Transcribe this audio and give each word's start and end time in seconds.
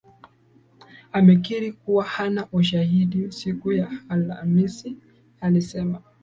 amekiri 1.11 1.71
kuwa 1.71 2.03
hana 2.03 2.47
ushahidi 2.51 3.31
Siku 3.31 3.71
ya 3.71 3.89
alhamisi 4.09 4.97
alisema 5.41 6.01